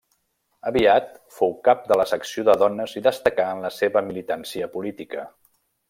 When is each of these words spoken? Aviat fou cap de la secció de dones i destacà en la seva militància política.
Aviat 0.69 1.11
fou 1.35 1.53
cap 1.67 1.83
de 1.91 1.97
la 2.01 2.07
secció 2.13 2.45
de 2.49 2.55
dones 2.63 2.97
i 3.01 3.05
destacà 3.11 3.49
en 3.59 3.63
la 3.67 3.75
seva 3.79 4.07
militància 4.11 4.73
política. 4.79 5.29